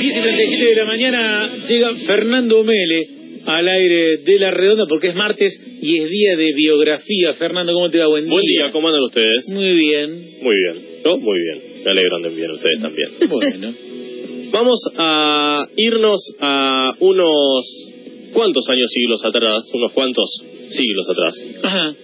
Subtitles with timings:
[0.00, 3.08] 10 y 37 de la mañana llega Fernando Mele
[3.44, 7.32] al aire de la redonda porque es martes y es día de biografía.
[7.38, 8.06] Fernando, ¿cómo te va?
[8.08, 8.32] Buen día.
[8.32, 9.48] Buen día, ¿cómo andan ustedes?
[9.52, 10.10] Muy bien.
[10.42, 10.86] Muy bien.
[11.04, 11.16] ¿Yo?
[11.18, 11.82] Muy bien.
[11.84, 13.08] Me alegro anden bien ustedes también.
[13.28, 13.74] Bueno.
[14.52, 17.90] Vamos a irnos a unos
[18.32, 21.44] cuantos años, siglos atrás, unos cuantos siglos atrás.
[21.62, 21.94] Ajá.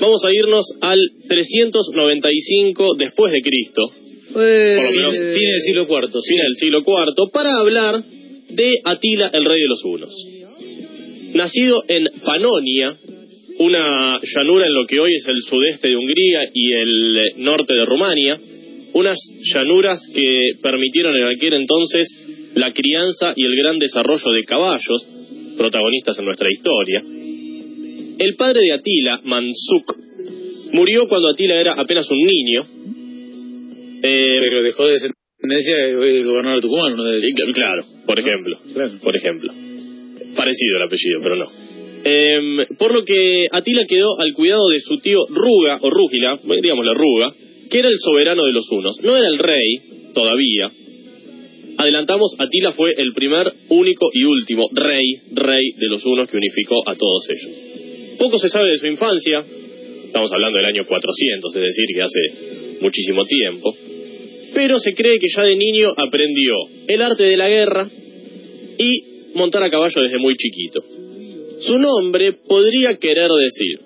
[0.00, 0.98] Vamos a irnos al
[1.28, 3.82] 395 después de Cristo,
[4.76, 6.08] Por lo menos- Fin del siglo IV.
[6.10, 8.02] del siglo IV, para hablar
[8.50, 10.10] de Atila, el rey de los hunos.
[11.34, 12.96] Nacido en Panonia,
[13.58, 17.74] una llanura en lo que hoy es el sudeste de Hungría y el eh, norte
[17.74, 18.38] de Rumania,
[18.92, 19.16] unas
[19.52, 25.06] llanuras que permitieron en aquel entonces la crianza y el gran desarrollo de caballos,
[25.56, 27.02] protagonistas en nuestra historia.
[28.18, 29.96] El padre de Atila, Mansuk,
[30.72, 32.64] murió cuando Atila era apenas un niño.
[34.06, 36.92] Eh, Pero dejó de ser tendencia el gobernador de Tucumán.
[36.92, 38.58] uno de- y cl- Claro, por ejemplo.
[38.72, 38.98] Claro.
[39.02, 39.52] Por ejemplo.
[40.36, 41.46] Parecido el apellido, pero no.
[42.06, 46.84] Em, por lo que Atila quedó al cuidado de su tío Ruga, o Rúgila, digamos
[46.84, 47.32] la Ruga,
[47.70, 48.96] que era el soberano de los hunos.
[49.02, 49.78] No era el rey,
[50.14, 50.68] todavía.
[51.78, 56.80] Adelantamos, Atila fue el primer, único y último rey, rey de los hunos que unificó
[56.88, 58.16] a todos ellos.
[58.18, 59.42] Poco se sabe de su infancia,
[60.04, 63.72] estamos hablando del año 400, es decir, que hace muchísimo tiempo
[64.54, 66.54] pero se cree que ya de niño aprendió
[66.88, 67.88] el arte de la guerra
[68.78, 70.80] y montar a caballo desde muy chiquito.
[71.60, 73.78] Su nombre podría querer decir,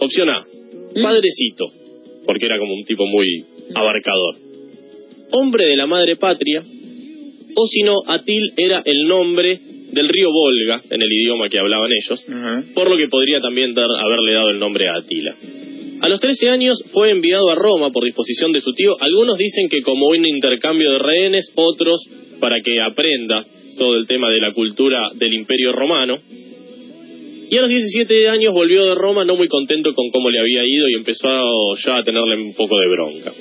[0.00, 0.44] opción A,
[1.02, 1.66] padrecito,
[2.26, 3.44] porque era como un tipo muy
[3.74, 4.36] abarcador,
[5.32, 6.62] hombre de la madre patria,
[7.56, 9.58] o si no, Atil era el nombre
[9.92, 12.26] del río Volga, en el idioma que hablaban ellos,
[12.74, 15.36] por lo que podría también dar- haberle dado el nombre a Atila.
[16.04, 18.92] A los 13 años fue enviado a Roma por disposición de su tío.
[19.00, 21.98] Algunos dicen que como un intercambio de rehenes, otros
[22.40, 23.42] para que aprenda
[23.78, 26.18] todo el tema de la cultura del imperio romano.
[27.50, 30.60] Y a los 17 años volvió de Roma no muy contento con cómo le había
[30.66, 31.26] ido y empezó
[31.82, 33.32] ya a tenerle un poco de bronca.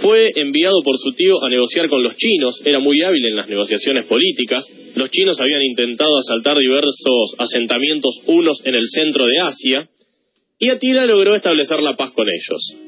[0.00, 3.48] Fue enviado por su tío a negociar con los chinos, era muy hábil en las
[3.48, 4.66] negociaciones políticas.
[4.96, 9.88] Los chinos habían intentado asaltar diversos asentamientos unos en el centro de Asia
[10.62, 12.78] y Atila logró establecer la paz con ellos.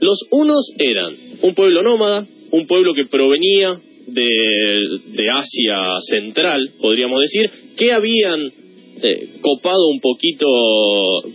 [0.00, 4.28] Los unos eran un pueblo nómada, un pueblo que provenía de,
[5.12, 5.76] de Asia
[6.10, 8.40] Central, podríamos decir, que habían
[9.02, 10.46] eh, copado un poquito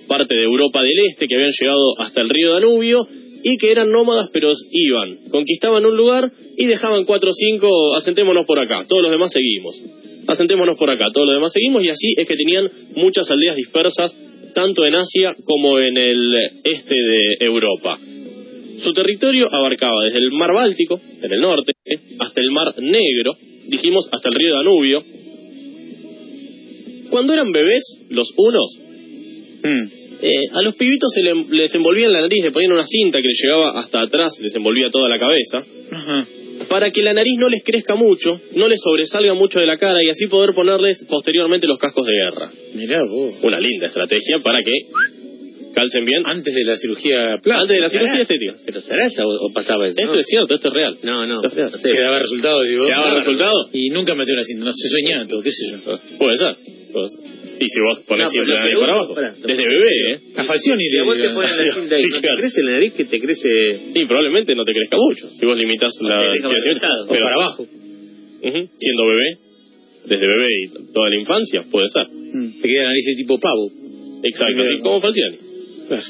[0.09, 3.07] parte de Europa del Este, que habían llegado hasta el río Danubio
[3.41, 8.45] y que eran nómadas, pero iban, conquistaban un lugar y dejaban cuatro o cinco, asentémonos
[8.45, 9.81] por acá, todos los demás seguimos.
[10.27, 14.13] Asentémonos por acá, todos los demás seguimos y así es que tenían muchas aldeas dispersas
[14.53, 17.97] tanto en Asia como en el este de Europa.
[18.79, 21.73] Su territorio abarcaba desde el mar Báltico, en el norte,
[22.19, 23.34] hasta el mar Negro,
[23.67, 25.03] dijimos hasta el río Danubio.
[27.09, 28.79] Cuando eran bebés, los unos,
[29.63, 29.88] Mm.
[30.23, 33.22] eh, a los pibitos se le- les envolvía en la nariz, le ponían una cinta
[33.22, 35.59] que les llegaba hasta atrás, les envolvía toda la cabeza,
[35.91, 36.28] Ajá.
[36.69, 40.03] Para que la nariz no les crezca mucho, no les sobresalga mucho de la cara
[40.03, 42.51] y así poder ponerles posteriormente los cascos de guerra.
[42.75, 43.35] Mirá vos.
[43.44, 44.72] Una linda estrategia para que
[45.73, 47.61] calcen bien Antes de la cirugía plástica.
[47.61, 48.53] antes de la cirugía estética.
[48.66, 49.95] ¿Pero será eso o, o pasaba eso?
[49.97, 50.97] Esto es cierto, esto es real.
[51.03, 51.41] No, no.
[51.45, 51.72] Es real.
[51.72, 51.89] no sé.
[51.89, 52.85] Que daba resultado, digo.
[52.85, 53.69] ¿Que daba resultado?
[53.73, 55.78] Y nunca metió una cinta, no sé, soñando, qué sé yo.
[56.17, 56.55] Puede ser.
[56.91, 57.30] puede ser.
[57.61, 59.13] Y si vos pones No, siempre pero la nariz para abajo.
[59.45, 60.17] Desde bebé, ¿eh?
[60.35, 63.05] A Falcioni Si a vos te la cinta y no te crece la nariz, que
[63.05, 63.49] te crece...
[63.94, 65.29] Y probablemente no te crezca mucho.
[65.29, 66.73] Si vos limitas la te deja creatividad.
[66.73, 67.05] resultado.
[67.05, 67.67] O para abajo.
[68.41, 69.38] Siendo bebé,
[70.09, 72.07] desde bebé y toda la infancia, puede ser.
[72.09, 72.61] Mm.
[72.61, 73.69] Te queda la nariz de tipo pavo.
[74.23, 75.38] Exacto, como Falciani.
[75.88, 76.05] Claro.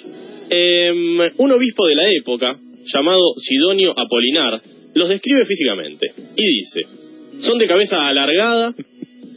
[0.50, 2.58] Em, un obispo de la época,
[2.94, 4.62] llamado Sidonio Apolinar,
[4.94, 6.82] los describe físicamente y dice,
[7.40, 8.74] son de cabeza alargada,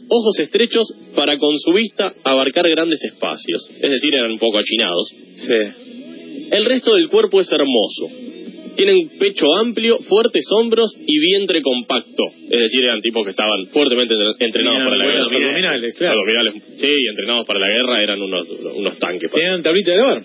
[0.09, 5.07] ojos estrechos para con su vista abarcar grandes espacios, es decir, eran un poco achinados.
[5.35, 6.49] Sí.
[6.51, 8.35] El resto del cuerpo es hermoso.
[8.75, 12.23] Tienen pecho amplio, fuertes hombros y vientre compacto.
[12.49, 15.23] Es decir, eran tipos que estaban fuertemente entre- entrenados para la guerra.
[15.23, 16.19] abdominales, claro.
[16.19, 19.31] Abdominales, sí, entrenados para la guerra eran unos, unos tanques.
[19.31, 20.23] Tenían tablita de lavar.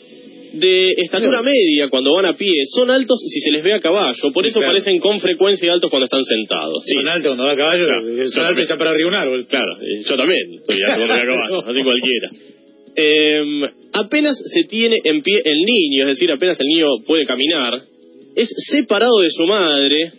[0.53, 4.33] De estatura media cuando van a pie, son altos si se les ve a caballo,
[4.33, 4.73] por eso Claro.
[4.73, 6.83] parecen con frecuencia altos cuando están sentados.
[6.85, 8.01] Sí, Son altos cuando va a caballo, Claro.
[8.03, 8.59] son Yo altos también.
[8.59, 9.47] y están para arriba un árbol.
[9.47, 12.29] claro, yo también estoy alto cuando voy a caballo, así cualquiera.
[12.97, 13.43] Eh,
[13.93, 17.83] apenas se tiene en pie el niño, es decir, apenas el niño puede caminar,
[18.37, 20.13] es separado de su madre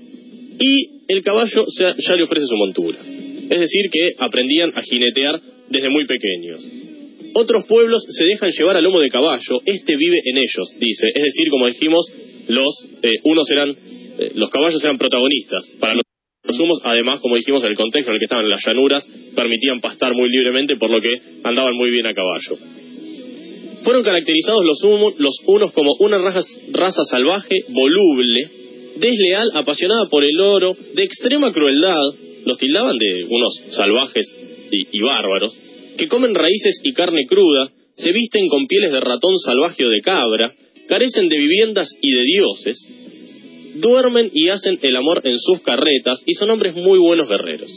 [0.59, 2.99] y el caballo ya, ya le ofrece su montura.
[3.01, 5.39] Es decir, que aprendían a jinetear
[5.69, 6.65] desde muy pequeños.
[7.33, 11.07] Otros pueblos se dejan llevar a lomo de caballo, este vive en ellos, dice.
[11.13, 12.05] Es decir, como dijimos,
[12.47, 17.63] los eh, unos eran, eh, los caballos eran protagonistas para los humos, además, como dijimos,
[17.63, 21.13] el contexto en el que estaban las llanuras permitían pastar muy libremente, por lo que
[21.43, 22.57] andaban muy bien a caballo.
[23.83, 26.41] Fueron caracterizados los, humo- los unos como una raza,
[26.73, 28.41] raza salvaje, voluble,
[28.97, 31.95] desleal, apasionada por el oro, de extrema crueldad,
[32.45, 34.25] los tildaban de unos salvajes
[34.71, 35.57] y bárbaros,
[35.97, 39.99] que comen raíces y carne cruda, se visten con pieles de ratón salvaje o de
[40.01, 40.53] cabra,
[40.87, 42.77] carecen de viviendas y de dioses,
[43.75, 47.69] duermen y hacen el amor en sus carretas y son hombres muy buenos guerreros.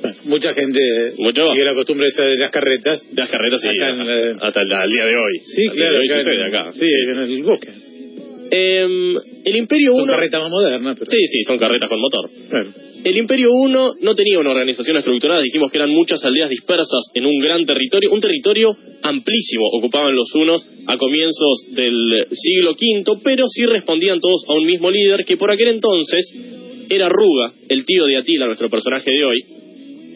[0.00, 0.78] Bueno, mucha gente
[1.18, 1.46] Mucho.
[1.52, 3.08] sigue la costumbre esa de las carretas.
[3.10, 5.38] De las carretas sí, Acá en, hasta el, al día de hoy.
[5.38, 5.98] Sí, claro.
[5.98, 6.72] hoy acá acá.
[6.72, 7.72] Sí, en el bosque.
[8.50, 10.12] Em, el Imperio Son 1...
[10.12, 11.10] carretas más modernas, pero...
[11.10, 12.30] Sí, sí, son carretas con motor.
[13.04, 17.26] El Imperio I no tenía una organización estructurada, dijimos que eran muchas aldeas dispersas en
[17.26, 23.44] un gran territorio, un territorio amplísimo ocupaban los unos a comienzos del siglo V, pero
[23.46, 26.34] sí respondían todos a un mismo líder que por aquel entonces
[26.88, 29.40] era Ruga, el tío de Atila, nuestro personaje de hoy,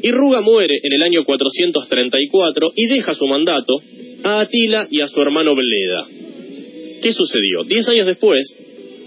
[0.02, 3.74] y Ruga muere en el año 434 y deja su mandato
[4.24, 6.29] a Atila y a su hermano Bleda.
[7.02, 7.64] ¿Qué sucedió?
[7.66, 8.40] Diez años después,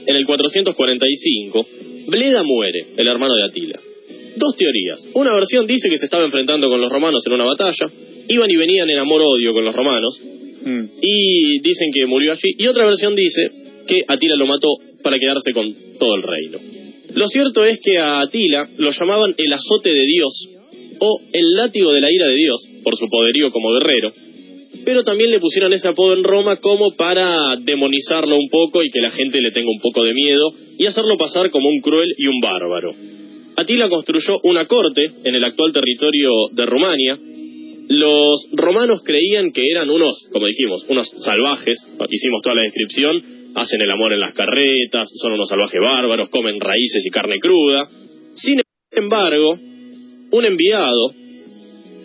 [0.06, 1.66] en el 445,
[2.08, 3.80] Bleda muere, el hermano de Atila.
[4.36, 5.08] Dos teorías.
[5.14, 7.88] Una versión dice que se estaba enfrentando con los romanos en una batalla,
[8.28, 10.20] iban y venían en amor-odio con los romanos,
[10.66, 10.86] Mm.
[11.02, 12.54] y dicen que murió allí.
[12.58, 13.50] Y otra versión dice
[13.86, 14.70] que Atila lo mató
[15.04, 16.58] para quedarse con todo el reino.
[17.16, 20.32] Lo cierto es que a Atila lo llamaban el azote de Dios
[21.00, 24.12] o el látigo de la ira de Dios por su poderío como guerrero.
[24.86, 29.02] Pero también le pusieron ese apodo en Roma como para demonizarlo un poco y que
[29.02, 32.28] la gente le tenga un poco de miedo y hacerlo pasar como un cruel y
[32.28, 32.92] un bárbaro.
[33.56, 37.18] Atila construyó una corte en el actual territorio de Rumania.
[37.90, 41.78] Los romanos creían que eran unos, como dijimos, unos salvajes.
[42.10, 43.24] Hicimos toda la descripción.
[43.56, 47.88] Hacen el amor en las carretas, son unos salvajes bárbaros, comen raíces y carne cruda.
[48.34, 48.60] Sin
[48.92, 49.54] embargo,
[50.32, 51.12] un enviado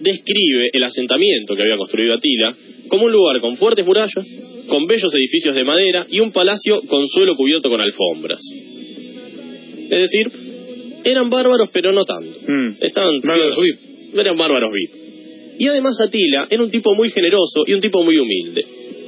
[0.01, 2.53] describe el asentamiento que había construido Atila
[2.89, 4.27] como un lugar con fuertes murallas,
[4.69, 8.41] con bellos edificios de madera y un palacio con suelo cubierto con alfombras.
[9.91, 10.27] Es decir,
[11.05, 12.39] eran bárbaros pero no tanto.
[12.47, 12.77] Mm.
[12.81, 13.59] Estaban Bárbaros
[14.15, 15.09] eran bárbaros VIP.
[15.59, 18.65] Y además Atila era un tipo muy generoso y un tipo muy humilde.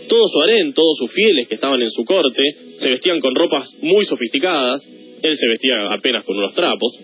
[0.09, 2.43] Todo su harén, todos sus fieles que estaban en su corte,
[2.79, 4.85] se vestían con ropas muy sofisticadas,
[5.23, 6.99] él se vestía apenas con unos trapos,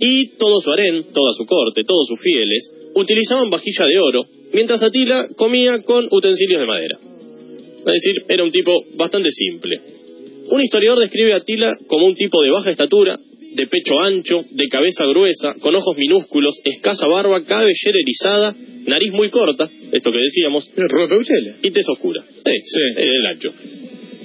[0.00, 4.82] y todo su harén, toda su corte, todos sus fieles, utilizaban vajilla de oro, mientras
[4.82, 6.98] Atila comía con utensilios de madera.
[6.98, 9.80] Es decir, era un tipo bastante simple.
[10.50, 13.18] Un historiador describe a Atila como un tipo de baja estatura,
[13.54, 18.54] de pecho ancho, de cabeza gruesa, con ojos minúsculos, escasa barba, cabellera erizada,
[18.86, 20.70] nariz muy corta, esto que decíamos,
[21.62, 22.22] y tez oscura.
[22.22, 22.80] Sí, Sí.
[22.96, 23.50] el ancho.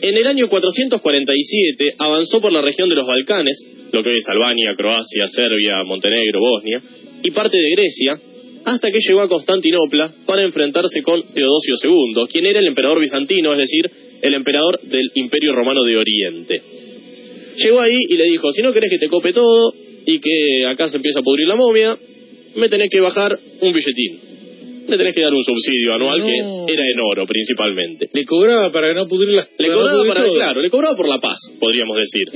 [0.01, 3.57] En el año 447 avanzó por la región de los Balcanes,
[3.92, 6.80] lo que es Albania, Croacia, Serbia, Montenegro, Bosnia,
[7.24, 8.19] y parte de Grecia,
[8.66, 13.54] hasta que llegó a Constantinopla para enfrentarse con Teodosio II, quien era el emperador bizantino,
[13.54, 13.90] es decir,
[14.22, 16.62] el emperador del Imperio Romano de Oriente.
[17.64, 19.74] Llegó ahí y le dijo, si no querés que te cope todo
[20.06, 21.96] y que acá se empieza a pudrir la momia,
[22.56, 24.20] me tenés que bajar un billetín.
[24.88, 26.66] Me tenés que dar un subsidio anual No.
[26.68, 28.08] que era en oro principalmente.
[28.14, 30.36] Le cobraba para no pudrir las Le no cobraba pudrir para, todo.
[30.36, 32.24] claro, le cobraba por la paz, podríamos decir.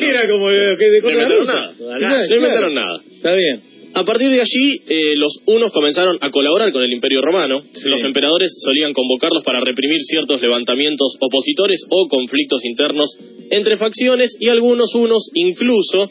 [0.00, 0.48] Era como...
[0.78, 1.72] Que de No inventaron nada.
[1.76, 3.00] Claro, No inventaron nada.
[3.16, 3.60] Está bien.
[3.98, 7.62] A partir de allí, eh, los unos comenzaron a colaborar con el Imperio Romano.
[7.72, 7.90] Sí.
[7.90, 13.08] Los emperadores solían convocarlos para reprimir ciertos levantamientos opositores o conflictos internos
[13.50, 16.06] entre facciones y algunos unos incluso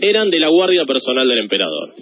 [0.00, 1.94] eran de la guardia personal del emperador.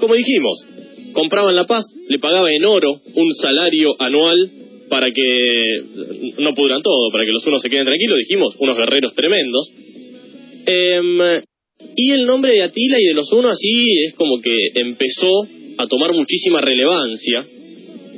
[0.00, 0.66] Como dijimos,
[1.12, 4.50] compraban la paz, le pagaba en oro un salario anual
[4.88, 5.80] para que
[6.38, 9.70] no pudran todo, para que los unos se queden tranquilos, dijimos, unos guerreros tremendos.
[10.66, 11.40] Em,
[11.96, 15.42] y el nombre de Atila y de los unos así es como que empezó
[15.78, 17.44] a tomar muchísima relevancia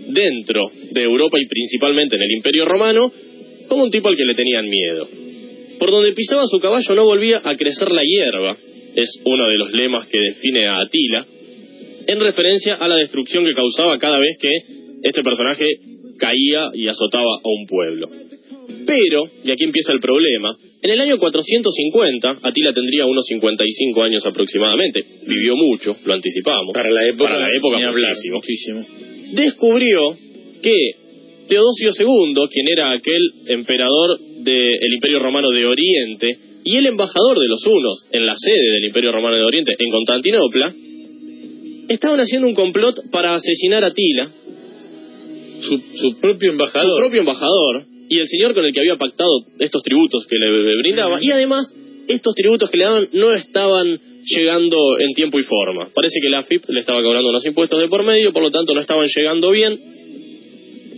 [0.09, 3.11] dentro de Europa y principalmente en el Imperio Romano
[3.69, 5.09] como un tipo al que le tenían miedo.
[5.78, 8.57] Por donde pisaba su caballo no volvía a crecer la hierba,
[8.95, 11.26] es uno de los lemas que define a Atila,
[12.07, 14.50] en referencia a la destrucción que causaba cada vez que
[15.02, 15.64] este personaje
[16.19, 18.09] caía y azotaba a un pueblo.
[18.87, 24.27] Pero, y aquí empieza el problema, en el año 450, Atila tendría unos 55 años
[24.27, 27.31] aproximadamente, vivió mucho, lo anticipamos, Para la época.
[27.31, 28.37] Para la época muchísimo.
[28.37, 28.85] muchísimo.
[29.35, 30.17] descubrió
[30.62, 30.75] que
[31.49, 37.49] Teodosio II, quien era aquel emperador del Imperio Romano de Oriente y el embajador de
[37.49, 40.73] los hunos en la sede del Imperio Romano de Oriente en Constantinopla,
[41.89, 44.29] estaban haciendo un complot para asesinar a Atila,
[45.61, 47.01] Su, su propio su embajador.
[47.01, 51.18] propio embajador, y el señor con el que había pactado estos tributos que le brindaba,
[51.21, 51.75] y además
[52.09, 55.88] estos tributos que le daban no estaban llegando en tiempo y forma.
[55.94, 58.75] Parece que la AFIP le estaba cobrando unos impuestos de por medio, por lo tanto
[58.75, 59.78] no estaban llegando bien.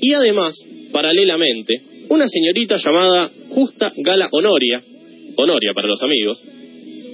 [0.01, 0.55] Y además,
[0.93, 1.81] paralelamente,
[2.11, 4.83] una señorita llamada Justa Gala Honoria,
[5.37, 6.43] Honoria para los amigos,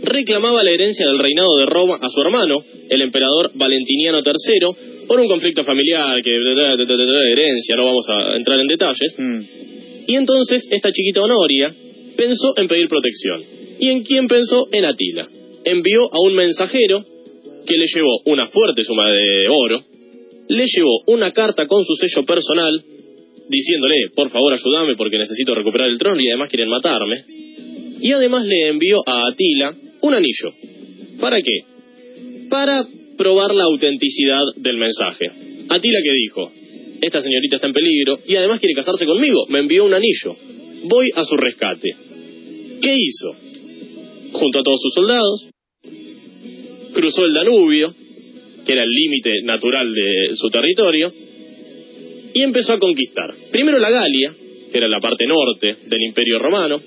[0.03, 5.21] reclamaba la herencia del reinado de Roma a su hermano, el emperador Valentiniano III, por
[5.21, 9.15] un conflicto familiar, que herencia, no vamos a entrar en detalles.
[9.19, 9.80] Mm.
[10.11, 11.73] Y entonces esta chiquita Honoria
[12.17, 13.45] pensó en pedir protección.
[13.79, 14.67] ¿Y en quién pensó?
[14.73, 15.29] En Atila.
[15.65, 17.05] Envió a un mensajero
[17.65, 19.79] que le llevó una fuerte suma de oro,
[20.49, 22.83] le llevó una carta con su sello personal,
[23.49, 27.25] diciéndole, por favor ayúdame porque necesito recuperar el trono y además quieren matarme.
[28.01, 31.21] Y además le envió a Atila un anillo.
[31.21, 32.49] ¿Para qué?
[32.51, 32.85] Para
[33.17, 35.27] probar la autenticidad del mensaje.
[35.69, 36.60] Atila que dijo,
[37.01, 40.37] esta señorita está en peligro y además quiere casarse conmigo, me envió un anillo.
[40.85, 41.91] Voy a su rescate.
[42.83, 43.33] ¿Qué hizo?
[44.33, 45.51] Junto a todos sus soldados,
[46.95, 47.95] cruzó el Danubio,
[48.65, 51.13] que era el límite natural de su territorio,
[52.33, 53.35] y empezó a conquistar.
[53.51, 54.35] Primero la Galia,
[54.71, 56.81] que era la parte norte del Imperio Romano,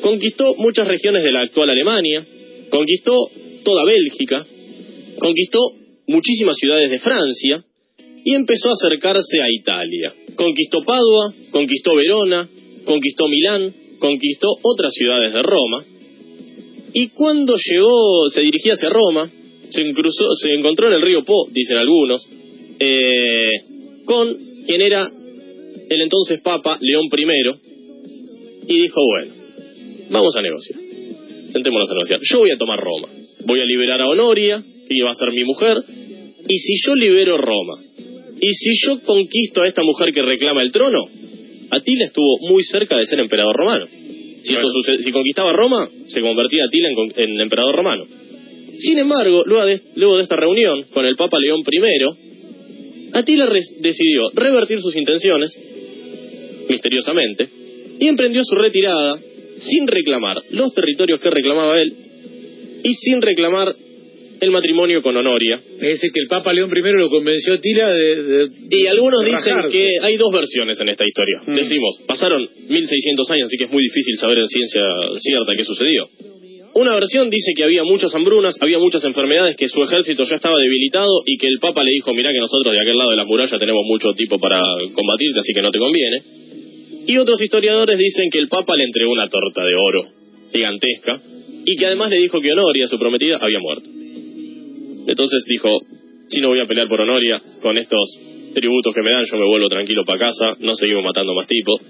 [0.00, 2.26] conquistó muchas regiones de la actual Alemania,
[2.70, 3.12] conquistó
[3.64, 4.44] toda Bélgica,
[5.18, 5.58] conquistó
[6.08, 7.64] muchísimas ciudades de Francia
[8.24, 10.14] y empezó a acercarse a Italia.
[10.36, 12.48] Conquistó Padua, conquistó Verona,
[12.84, 15.84] conquistó Milán, conquistó otras ciudades de Roma.
[16.92, 19.30] Y cuando llegó, se dirigía hacia Roma,
[19.68, 22.26] se, cruzó- se encontró en el río Po, dicen algunos,
[22.78, 23.50] eh,
[24.04, 24.34] con
[24.66, 25.06] quien era
[25.88, 29.32] el entonces Papa León I, y dijo, bueno,
[30.10, 30.78] vamos a negociar.
[31.50, 32.20] Sentémonos a negociar.
[32.22, 33.08] Yo voy a tomar Roma.
[33.44, 35.76] Voy a liberar a Honoria, que iba a ser mi mujer.
[36.48, 37.82] Y si yo libero Roma,
[38.40, 41.06] y si yo conquisto a esta mujer que reclama el trono,
[41.70, 43.86] Atila estuvo muy cerca de ser emperador romano.
[44.42, 44.68] Si, Claro.
[45.12, 48.04] conquistaba Roma, se convertía Atila en, en emperador romano.
[48.78, 53.46] Sin embargo, luego de, luego de esta reunión con el Papa León I, Atila
[53.80, 55.50] decidió revertir sus intenciones,
[56.68, 57.48] misteriosamente,
[57.98, 59.18] y emprendió su retirada
[59.56, 61.92] sin reclamar los territorios que reclamaba él
[62.82, 63.74] y sin reclamar
[64.40, 65.60] el matrimonio con Honoria.
[65.80, 68.22] Es decir, que el Papa León I lo convenció a Tila de.
[68.22, 71.42] de- Y algunos de dicen que hay dos versiones en esta historia.
[71.46, 71.54] Mm.
[71.56, 74.82] Decimos, pasaron 1600 años, así que es muy difícil saber en ciencia
[75.18, 76.06] cierta qué sucedió.
[76.72, 80.54] Una versión dice que había muchas hambrunas, había muchas enfermedades, que su ejército ya estaba
[80.60, 83.24] debilitado y que el Papa le dijo, mirá que nosotros de aquel lado de la
[83.24, 84.60] muralla tenemos mucho tipo para
[84.94, 86.18] combatirte, así que no te conviene.
[87.08, 90.02] Y otros historiadores dicen que el Papa le entregó una torta de oro
[90.52, 91.20] gigantesca
[91.66, 93.88] y que además le dijo que Honoria, su prometida, había muerto.
[95.06, 95.68] Entonces dijo,
[96.28, 98.20] si no voy a pelear por Honoria, con estos
[98.54, 101.80] tributos que me dan, yo me vuelvo tranquilo para casa, no seguimos matando más tipos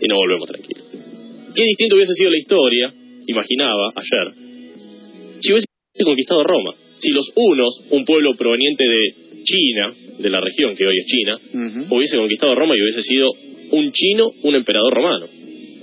[0.00, 0.84] y no volvemos tranquilos.
[1.54, 2.94] Qué distinto hubiese sido la historia,
[3.26, 4.34] imaginaba ayer,
[5.40, 5.66] si hubiese
[6.04, 6.72] conquistado Roma.
[6.98, 11.38] Si los unos, un pueblo proveniente de China, de la región que hoy es China,
[11.90, 13.30] hubiese conquistado Roma y hubiese sido
[13.72, 15.26] un chino, un emperador romano.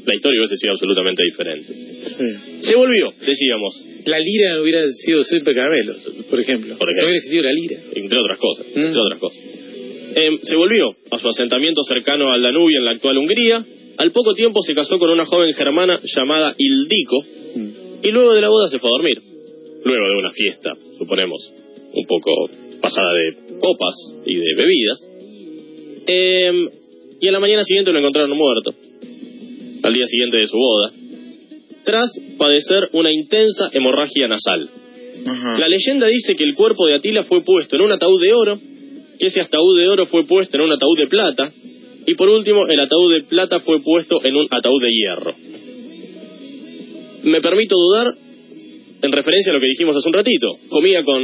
[0.08, 1.68] La historia hubiese sido absolutamente diferente.
[2.00, 2.26] Sí.
[2.62, 6.78] Se volvió, decíamos, La lira hubiera sido siempre caramelos, por ejemplo.
[6.78, 7.04] Por ejemplo.
[7.04, 7.78] No hubiera existido la lira.
[7.94, 8.80] entre otras cosas, Mm.
[8.88, 9.44] entre otras cosas.
[10.16, 13.66] Em, se volvió a su asentamiento cercano al Danubio en la actual Hungría.
[13.98, 17.20] Al poco tiempo se casó con una joven germana llamada Ildico
[17.56, 17.70] Mm.
[18.04, 19.20] y luego de la boda se fue a dormir.
[19.84, 21.54] Luego de una fiesta, suponemos,
[21.94, 22.32] un poco
[22.82, 23.94] pasada de copas
[24.26, 25.12] y de bebidas.
[26.08, 26.70] Em,
[27.20, 28.72] y a la mañana siguiente lo encontraron muerto,
[29.88, 30.92] al día siguiente de su boda,
[31.86, 34.70] tras padecer una intensa hemorragia nasal.
[35.26, 35.58] Ajá.
[35.60, 38.60] La leyenda dice que el cuerpo de Atila fue puesto en un ataúd de oro,
[39.18, 41.50] que ese ataúd de oro fue puesto en un ataúd de plata,
[42.06, 45.34] y por último el ataúd de plata fue puesto en un ataúd de hierro.
[47.24, 48.14] Me permito dudar
[49.02, 50.48] en referencia a lo que dijimos hace un ratito.
[50.70, 51.22] Comía con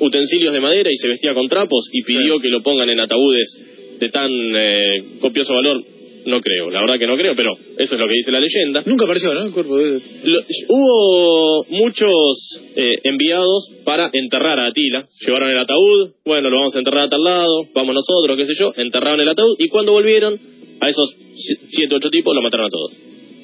[0.00, 2.42] utensilios de madera y se vestía con trapos y pidió Sí.
[2.42, 5.82] que lo pongan en ataúdes de tan eh, copioso valor.
[6.26, 8.82] No creo, la verdad que no creo, pero eso es lo que dice la leyenda.
[8.84, 9.44] Nunca apareció, ¿no?
[9.46, 10.00] El cuerpo de.
[10.24, 15.06] Lo- hubo muchos eh, enviados para enterrar a Atila.
[15.24, 18.52] Llevaron el ataúd, bueno, lo vamos a enterrar a tal lado, vamos nosotros, qué sé
[18.60, 20.34] yo, enterraron el ataúd y cuando volvieron,
[20.80, 22.92] a esos si- siete, ocho tipos lo mataron a todos.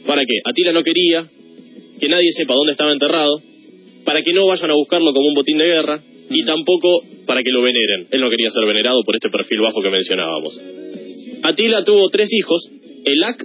[0.07, 0.35] ¿Para qué?
[0.45, 1.25] Atila no quería
[2.01, 3.41] que nadie sepa dónde estaba enterrado,
[4.05, 7.51] para que no vayan a buscarlo como un botín de guerra y tampoco para que
[7.51, 8.09] lo veneren.
[8.11, 10.61] Él no quería ser venerado por este perfil bajo que mencionábamos.
[11.43, 12.69] Atila tuvo tres hijos,
[13.05, 13.45] Elak,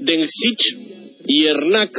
[0.00, 0.78] Densich
[1.26, 1.90] y Ernak.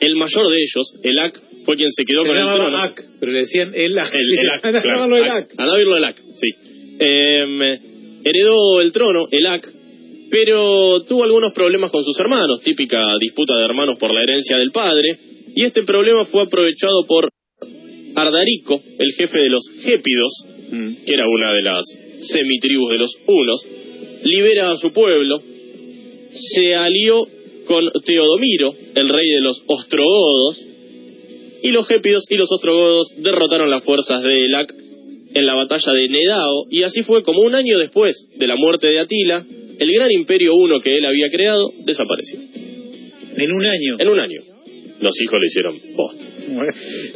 [0.00, 2.78] El mayor de ellos, Elak, fue quien se quedó Se con el trono.
[2.78, 4.12] Ak, pero le decían el Ak.
[4.12, 4.96] El, el Ak, Anda a claro.
[4.96, 5.44] llamarlo el Ak.
[5.44, 5.50] Ak.
[5.58, 6.48] Andá a oírlo del Ak, sí.
[7.00, 7.62] Em,
[8.24, 9.68] heredó el trono, el Ak,
[10.30, 14.70] pero tuvo algunos problemas con sus hermanos, típica disputa de hermanos por la herencia del
[14.70, 15.18] padre,
[15.54, 17.30] y este problema fue aprovechado por
[18.14, 21.04] Ardarico, el jefe de los Gépidos, Mm.
[21.06, 21.82] que era una de las
[22.20, 23.66] semitribus de los Hunos,
[24.24, 25.40] libera a su pueblo,
[26.30, 27.26] se alió
[27.66, 30.64] con Teodomiro, el rey de los Ostrogodos,
[31.62, 34.72] y los Gépidos y los Ostrogodos derrotaron las fuerzas de Elac
[35.34, 38.86] en la batalla de Nedao, y así fue como un año después de la muerte
[38.88, 39.44] de Atila,
[39.78, 42.40] el gran imperio uno que él había creado desapareció.
[42.40, 43.96] En un año.
[43.98, 44.40] En un año.
[45.00, 46.24] Los hijos le hicieron bosta.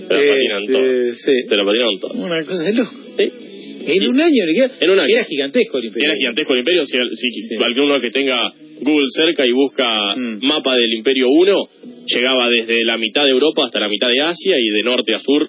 [0.08, 1.12] La Eh, todo.
[1.14, 1.32] sí.
[1.48, 2.12] Se la patinaron todo.
[2.14, 2.92] Una cosa de loco.
[3.16, 3.48] Sí.
[3.84, 4.70] En un año le queda.
[4.80, 5.12] En un año.
[5.14, 6.08] Era gigantesco el imperio.
[6.08, 6.84] Era gigantesco el imperio.
[6.84, 7.56] Si, si Sí.
[7.60, 10.38] alguno que tenga Google cerca y busca Mm.
[10.46, 11.68] mapa del Imperio 1,
[12.06, 15.18] llegaba desde la mitad de Europa hasta la mitad de Asia y de norte a
[15.20, 15.48] sur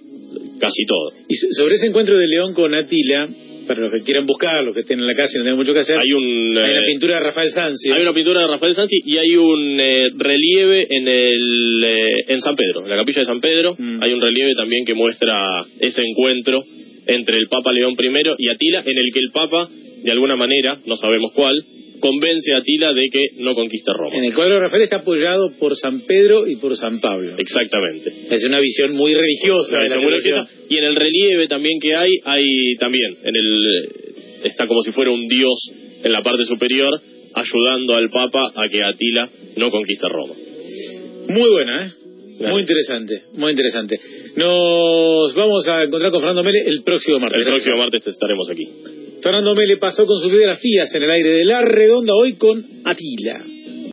[0.59, 1.11] casi todo.
[1.29, 3.27] Y so- sobre ese encuentro de León con Atila,
[3.67, 5.73] para los que quieran buscar, los que estén en la casa y no tengan mucho
[5.73, 7.93] que hacer, Hay un hay una eh, pintura de Rafael Sanzio.
[7.95, 12.39] hay una pintura de Rafael Santi y hay un eh, relieve en el eh, en
[12.39, 14.01] San Pedro, en la capilla de San Pedro, Mm.
[14.03, 16.63] hay un relieve también que muestra ese encuentro
[17.07, 19.67] entre el Papa León I y Atila, en el que el Papa,
[20.03, 21.55] de alguna manera, no sabemos cuál,
[21.99, 24.17] convence a Atila de que no conquista Roma.
[24.17, 27.37] En el cuadro de Rafael está apoyado por San Pedro y por San Pablo.
[27.37, 28.11] Exactamente.
[28.29, 29.77] Es una visión muy religiosa.
[29.81, 30.47] de la Muy situación.
[30.47, 30.65] religiosa.
[30.69, 33.89] Y en el relieve también que hay, hay también, en el
[34.43, 35.71] está como si fuera un dios
[36.03, 36.99] en la parte superior,
[37.33, 40.33] ayudando al Papa a que Atila no conquista Roma.
[41.29, 41.91] Muy buena, ¿eh?
[42.39, 43.97] Muy interesante, muy interesante.
[44.35, 47.39] Nos vamos a encontrar con Fernando Mele el próximo martes.
[47.39, 48.63] El próximo martes estaremos aquí.
[49.21, 53.62] Fernando Mele pasó con sus biografías en el aire de la redonda hoy con Atila.